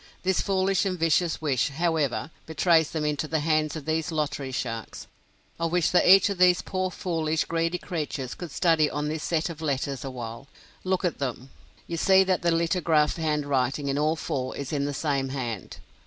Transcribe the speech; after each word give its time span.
This 0.23 0.41
foolish 0.41 0.83
and 0.83 0.97
vicious 0.97 1.41
wish, 1.43 1.69
however, 1.69 2.31
betrays 2.47 2.89
them 2.89 3.05
into 3.05 3.27
the 3.27 3.41
hands 3.41 3.75
of 3.75 3.85
these 3.85 4.11
lottery 4.11 4.51
sharks. 4.51 5.05
I 5.59 5.67
wish 5.67 5.91
that 5.91 6.09
each 6.09 6.27
of 6.31 6.39
these 6.39 6.63
poor 6.63 6.89
foolish, 6.89 7.45
greedy 7.45 7.77
creatures 7.77 8.33
could 8.33 8.49
study 8.49 8.89
on 8.89 9.09
this 9.09 9.23
set 9.23 9.47
of 9.51 9.61
letters 9.61 10.03
awhile. 10.03 10.47
Look 10.83 11.05
at 11.05 11.19
them. 11.19 11.51
You 11.85 11.97
see 11.97 12.23
that 12.23 12.41
the 12.41 12.49
lithographed 12.49 13.17
handwriting 13.17 13.89
in 13.89 13.99
all 13.99 14.15
four 14.15 14.57
is 14.57 14.73
in 14.73 14.85
the 14.85 14.93
same 14.95 15.29
hand. 15.29 15.77